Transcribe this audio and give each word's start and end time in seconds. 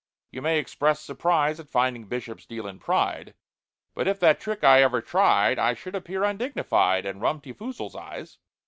You 0.31 0.41
may 0.41 0.57
express 0.57 0.99
surprise 0.99 1.59
At 1.59 1.69
finding 1.69 2.05
Bishops 2.07 2.47
deal 2.47 2.65
in 2.65 2.79
pride— 2.79 3.35
But 3.93 4.07
if 4.07 4.19
that 4.21 4.39
trick 4.39 4.63
I 4.63 4.81
ever 4.81 4.99
tried, 4.99 5.59
I 5.59 5.75
should 5.75 5.93
appear 5.93 6.23
undignified 6.23 7.05
In 7.05 7.19
Rum 7.19 7.39
ti 7.39 7.53
Foozle's 7.53 7.95
eyes. 7.95 8.39